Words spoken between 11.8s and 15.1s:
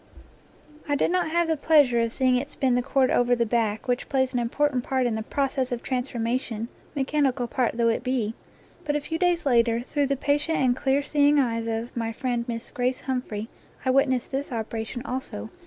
my friend Miss Grace Humphrey, I witnessed this operation